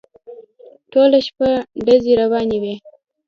ټوله 0.91 1.19
شپه 1.27 1.49
ډزې 1.85 2.13
روانې 2.21 2.57
وې. 2.63 2.75